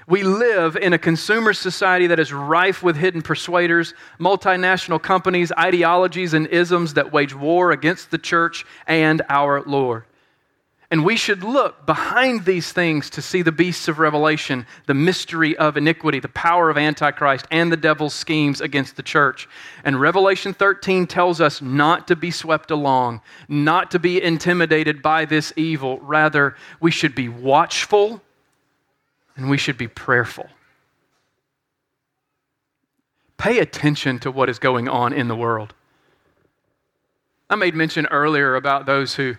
[0.06, 6.34] We live in a consumer society that is rife with hidden persuaders, multinational companies, ideologies,
[6.34, 10.04] and isms that wage war against the church and our Lord.
[10.92, 15.56] And we should look behind these things to see the beasts of Revelation, the mystery
[15.56, 19.48] of iniquity, the power of Antichrist, and the devil's schemes against the church.
[19.84, 25.26] And Revelation 13 tells us not to be swept along, not to be intimidated by
[25.26, 26.00] this evil.
[26.00, 28.20] Rather, we should be watchful
[29.36, 30.50] and we should be prayerful.
[33.38, 35.72] Pay attention to what is going on in the world.
[37.48, 39.36] I made mention earlier about those who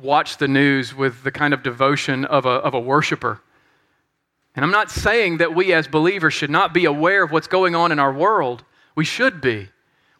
[0.00, 3.40] watch the news with the kind of devotion of a, of a worshiper.
[4.54, 7.74] And I'm not saying that we as believers should not be aware of what's going
[7.74, 8.64] on in our world.
[8.94, 9.68] We should be.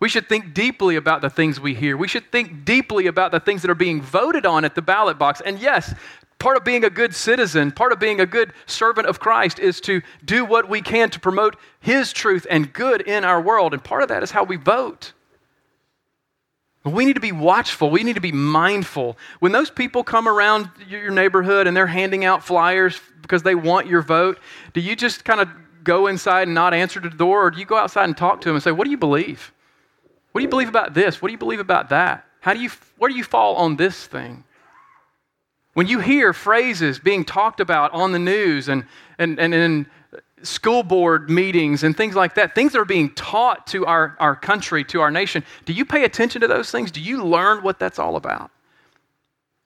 [0.00, 1.96] We should think deeply about the things we hear.
[1.96, 5.18] We should think deeply about the things that are being voted on at the ballot
[5.18, 5.40] box.
[5.44, 5.94] And yes,
[6.38, 9.80] part of being a good citizen, part of being a good servant of Christ is
[9.82, 13.74] to do what we can to promote His truth and good in our world.
[13.74, 15.12] And part of that is how we vote.
[16.84, 17.90] We need to be watchful.
[17.90, 19.16] We need to be mindful.
[19.38, 23.86] When those people come around your neighborhood and they're handing out flyers because they want
[23.86, 24.38] your vote,
[24.72, 25.48] do you just kind of
[25.84, 28.48] go inside and not answer the door, or do you go outside and talk to
[28.48, 29.52] them and say, What do you believe?
[30.32, 31.20] What do you believe about this?
[31.20, 32.26] What do you believe about that?
[32.40, 34.44] How do you, where do you fall on this thing?
[35.74, 38.84] When you hear phrases being talked about on the news and,
[39.18, 39.86] and, and in
[40.42, 44.36] school board meetings and things like that, things that are being taught to our, our
[44.36, 46.90] country, to our nation, do you pay attention to those things?
[46.90, 48.50] Do you learn what that's all about?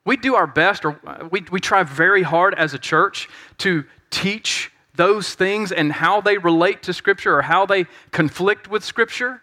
[0.05, 1.01] We do our best, or
[1.31, 6.39] we, we try very hard as a church to teach those things and how they
[6.39, 9.43] relate to Scripture or how they conflict with Scripture.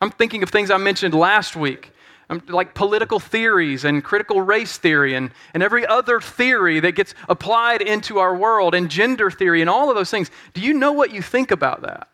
[0.00, 1.90] I'm thinking of things I mentioned last week,
[2.30, 7.14] Um, like political theories and critical race theory and, and every other theory that gets
[7.26, 10.30] applied into our world and gender theory and all of those things.
[10.52, 12.08] Do you know what you think about that?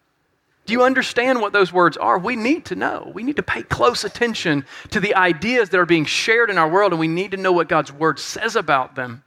[0.66, 2.16] Do you understand what those words are?
[2.16, 3.10] We need to know.
[3.12, 6.68] We need to pay close attention to the ideas that are being shared in our
[6.68, 9.24] world, and we need to know what God's word says about them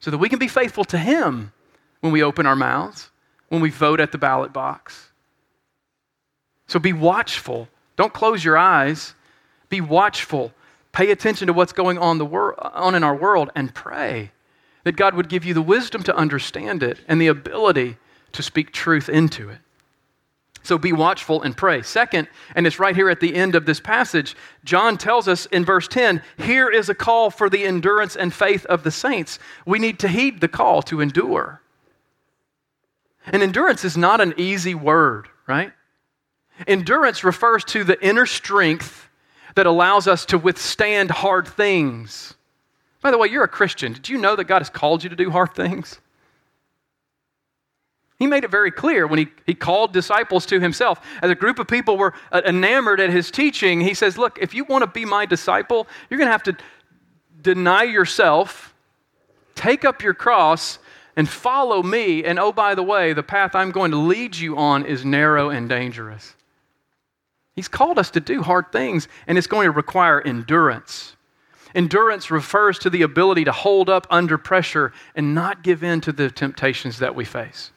[0.00, 1.52] so that we can be faithful to Him
[2.00, 3.10] when we open our mouths,
[3.48, 5.10] when we vote at the ballot box.
[6.66, 9.14] So be watchful don't close your eyes.
[9.72, 10.52] Be watchful.
[10.92, 14.30] Pay attention to what's going on, the wor- on in our world and pray
[14.84, 17.96] that God would give you the wisdom to understand it and the ability
[18.32, 19.60] to speak truth into it.
[20.62, 21.80] So be watchful and pray.
[21.80, 25.64] Second, and it's right here at the end of this passage, John tells us in
[25.64, 29.38] verse 10 here is a call for the endurance and faith of the saints.
[29.64, 31.62] We need to heed the call to endure.
[33.24, 35.72] And endurance is not an easy word, right?
[36.66, 39.01] Endurance refers to the inner strength
[39.54, 42.34] that allows us to withstand hard things.
[43.00, 43.92] By the way, you're a Christian.
[43.92, 45.98] Did you know that God has called you to do hard things?
[48.18, 51.04] He made it very clear when he, he called disciples to himself.
[51.22, 54.54] As a group of people were uh, enamored at his teaching, he says, Look, if
[54.54, 56.56] you want to be my disciple, you're going to have to
[57.40, 58.72] deny yourself,
[59.56, 60.78] take up your cross,
[61.16, 62.22] and follow me.
[62.24, 65.50] And oh, by the way, the path I'm going to lead you on is narrow
[65.50, 66.36] and dangerous.
[67.54, 71.16] He's called us to do hard things, and it's going to require endurance.
[71.74, 76.12] Endurance refers to the ability to hold up under pressure and not give in to
[76.12, 77.70] the temptations that we face.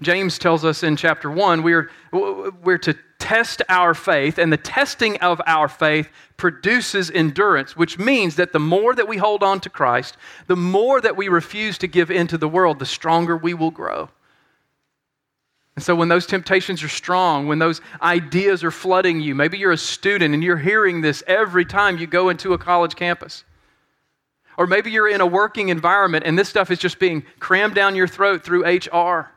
[0.00, 5.16] James tells us in chapter 1 we're, we're to test our faith, and the testing
[5.18, 9.68] of our faith produces endurance, which means that the more that we hold on to
[9.68, 10.16] Christ,
[10.46, 13.70] the more that we refuse to give in to the world, the stronger we will
[13.70, 14.08] grow.
[15.80, 19.72] And so, when those temptations are strong, when those ideas are flooding you, maybe you're
[19.72, 23.44] a student and you're hearing this every time you go into a college campus.
[24.58, 27.96] Or maybe you're in a working environment and this stuff is just being crammed down
[27.96, 29.30] your throat through HR.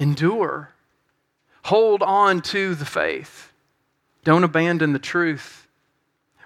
[0.00, 0.70] Endure.
[1.66, 3.52] Hold on to the faith.
[4.24, 5.68] Don't abandon the truth.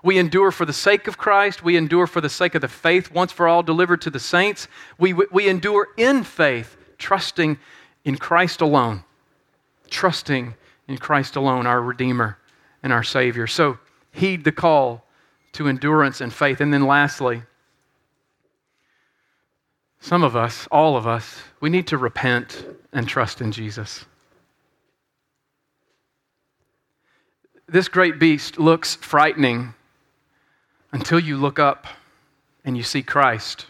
[0.03, 1.65] We endure for the sake of Christ.
[1.65, 4.69] We endure for the sake of the faith once for all delivered to the saints.
[4.99, 7.59] We, we endure in faith, trusting
[8.05, 9.05] in Christ alone,
[9.91, 10.55] trusting
[10.89, 12.39] in Christ alone, our Redeemer
[12.83, 13.47] and our Savior.
[13.47, 13.79] So
[14.13, 15.05] heed the call
[15.53, 16.61] to endurance and faith.
[16.61, 17.43] And then lastly,
[20.01, 24.05] some of us, all of us, we need to repent and trust in Jesus.
[27.69, 29.75] This great beast looks frightening
[30.91, 31.87] until you look up
[32.65, 33.67] and you see Christ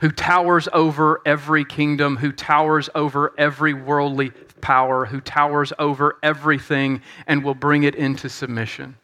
[0.00, 4.30] who towers over every kingdom, who towers over every worldly
[4.60, 8.96] power, who towers over everything and will bring it into submission.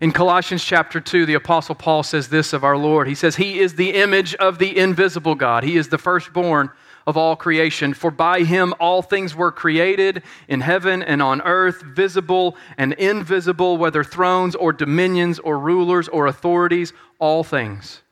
[0.00, 3.08] In Colossians chapter 2, the Apostle Paul says this of our Lord.
[3.08, 5.64] He says, He is the image of the invisible God.
[5.64, 6.70] He is the firstborn
[7.04, 7.94] of all creation.
[7.94, 13.76] For by him all things were created in heaven and on earth, visible and invisible,
[13.78, 18.02] whether thrones or dominions or rulers or authorities, all things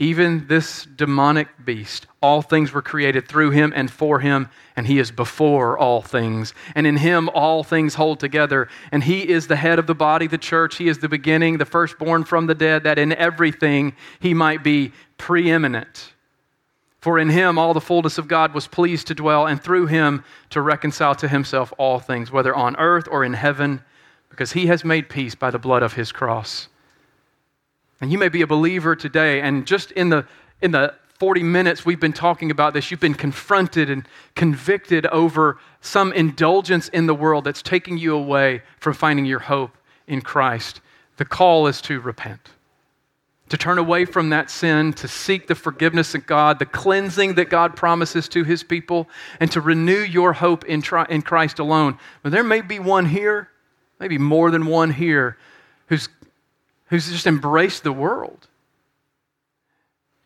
[0.00, 4.98] even this demonic beast, all things were created through him and for him, and he
[4.98, 6.52] is before all things.
[6.74, 8.68] And in him all things hold together.
[8.90, 10.76] And he is the head of the body, the church.
[10.76, 14.92] He is the beginning, the firstborn from the dead, that in everything he might be
[15.16, 16.12] preeminent.
[16.98, 20.24] For in him all the fullness of God was pleased to dwell, and through him
[20.50, 23.82] to reconcile to himself all things, whether on earth or in heaven,
[24.28, 26.68] because he has made peace by the blood of his cross.
[28.04, 30.26] And you may be a believer today, and just in the,
[30.60, 35.56] in the 40 minutes we've been talking about this, you've been confronted and convicted over
[35.80, 40.82] some indulgence in the world that's taking you away from finding your hope in Christ.
[41.16, 42.50] The call is to repent,
[43.48, 47.48] to turn away from that sin, to seek the forgiveness of God, the cleansing that
[47.48, 49.08] God promises to his people,
[49.40, 51.98] and to renew your hope in, tri- in Christ alone.
[52.22, 53.48] But there may be one here,
[53.98, 55.38] maybe more than one here,
[55.86, 56.08] who's,
[56.94, 58.48] who's just embraced the world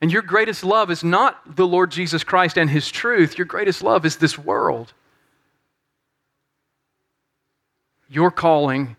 [0.00, 3.36] and your greatest love is not the Lord Jesus Christ and his truth.
[3.36, 4.92] Your greatest love is this world.
[8.08, 8.96] Your calling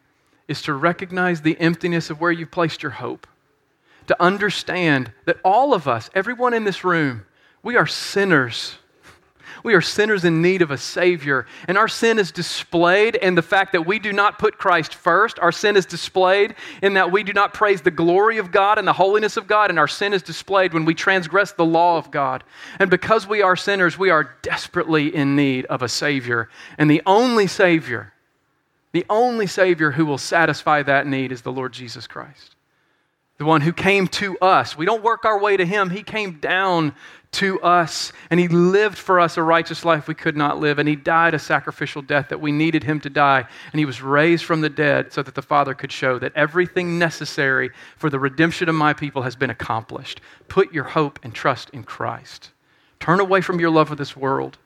[0.48, 3.28] is to recognize the emptiness of where you've placed your hope,
[4.08, 7.26] to understand that all of us, everyone in this room,
[7.64, 8.76] we are sinners
[9.64, 11.46] we are sinners in need of a Savior.
[11.68, 15.40] And our sin is displayed in the fact that we do not put Christ first.
[15.40, 18.88] Our sin is displayed in that we do not praise the glory of God and
[18.88, 19.70] the holiness of God.
[19.70, 22.44] And our sin is displayed when we transgress the law of God.
[22.80, 26.50] And because we are sinners, we are desperately in need of a Savior.
[26.78, 28.14] And the only Savior,
[28.92, 32.56] the only Savior who will satisfy that need is the Lord Jesus Christ
[33.40, 34.78] the one who came to us.
[34.78, 35.90] We don't work our way to him.
[35.90, 36.94] He came down
[37.32, 40.90] to us, and He lived for us a righteous life we could not live, and
[40.90, 44.46] He died a sacrificial death that we needed Him to die, and He was raised
[44.46, 48.68] from the dead so that the Father could show that everything necessary for the redemption
[48.68, 50.22] of my people has been accomplished.
[50.48, 52.52] Put your hope and trust in Christ.
[53.00, 54.58] Turn away from your love of this world.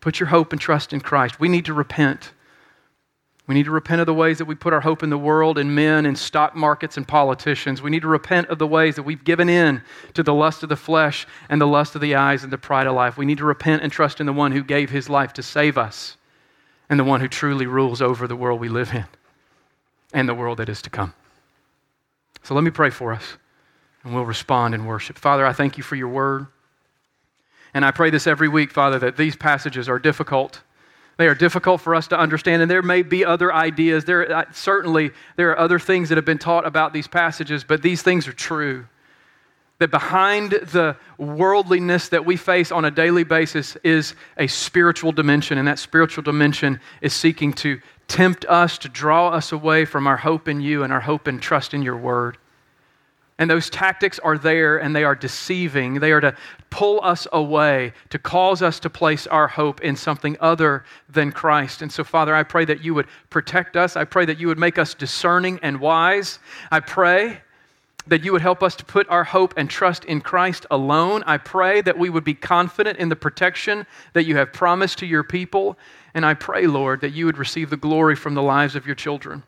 [0.00, 1.38] Put your hope and trust in Christ.
[1.38, 2.32] We need to repent.
[3.46, 5.58] We need to repent of the ways that we put our hope in the world
[5.58, 7.82] and men and stock markets and politicians.
[7.82, 9.82] We need to repent of the ways that we've given in
[10.14, 12.86] to the lust of the flesh and the lust of the eyes and the pride
[12.86, 13.18] of life.
[13.18, 15.76] We need to repent and trust in the one who gave his life to save
[15.76, 16.16] us
[16.88, 19.04] and the one who truly rules over the world we live in
[20.14, 21.12] and the world that is to come.
[22.44, 23.36] So let me pray for us
[24.04, 25.18] and we'll respond in worship.
[25.18, 26.46] Father, I thank you for your word.
[27.74, 30.62] And I pray this every week, Father, that these passages are difficult
[31.16, 34.04] they are difficult for us to understand, and there may be other ideas.
[34.04, 37.82] There, uh, certainly, there are other things that have been taught about these passages, but
[37.82, 38.86] these things are true.
[39.78, 45.58] That behind the worldliness that we face on a daily basis is a spiritual dimension,
[45.58, 50.16] and that spiritual dimension is seeking to tempt us, to draw us away from our
[50.16, 52.38] hope in you and our hope and trust in your word.
[53.38, 55.94] And those tactics are there and they are deceiving.
[55.94, 56.36] They are to
[56.70, 61.82] pull us away, to cause us to place our hope in something other than Christ.
[61.82, 63.96] And so, Father, I pray that you would protect us.
[63.96, 66.38] I pray that you would make us discerning and wise.
[66.70, 67.40] I pray
[68.06, 71.24] that you would help us to put our hope and trust in Christ alone.
[71.26, 75.06] I pray that we would be confident in the protection that you have promised to
[75.06, 75.76] your people.
[76.12, 78.94] And I pray, Lord, that you would receive the glory from the lives of your
[78.94, 79.42] children.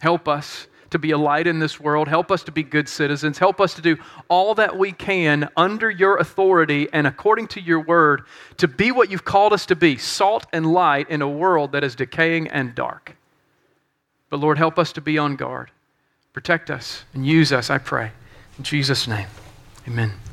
[0.00, 2.08] Help us to be a light in this world.
[2.08, 3.38] Help us to be good citizens.
[3.38, 3.96] Help us to do
[4.28, 8.22] all that we can under your authority and according to your word
[8.58, 11.84] to be what you've called us to be salt and light in a world that
[11.84, 13.16] is decaying and dark.
[14.30, 15.70] But Lord, help us to be on guard.
[16.32, 18.12] Protect us and use us, I pray.
[18.58, 19.28] In Jesus' name,
[19.86, 20.25] amen.